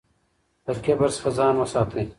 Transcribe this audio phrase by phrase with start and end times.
[0.65, 2.03] له کبر څخه ځان وساتئ.